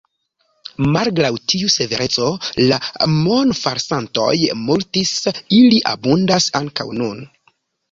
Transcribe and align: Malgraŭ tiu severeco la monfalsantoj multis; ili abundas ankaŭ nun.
Malgraŭ 0.93 1.29
tiu 1.53 1.69
severeco 1.73 2.29
la 2.71 2.79
monfalsantoj 3.13 4.33
multis; 4.63 5.15
ili 5.61 5.85
abundas 5.95 6.51
ankaŭ 6.65 6.91
nun. 7.05 7.25